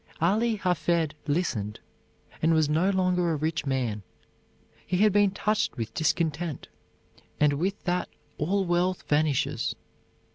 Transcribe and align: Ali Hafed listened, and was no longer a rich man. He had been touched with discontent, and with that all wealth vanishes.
Ali 0.19 0.55
Hafed 0.55 1.13
listened, 1.27 1.79
and 2.41 2.55
was 2.55 2.67
no 2.67 2.89
longer 2.89 3.29
a 3.29 3.35
rich 3.35 3.67
man. 3.67 4.01
He 4.83 4.97
had 4.97 5.13
been 5.13 5.29
touched 5.29 5.77
with 5.77 5.93
discontent, 5.93 6.69
and 7.39 7.53
with 7.53 7.83
that 7.83 8.09
all 8.39 8.65
wealth 8.65 9.03
vanishes. 9.07 9.75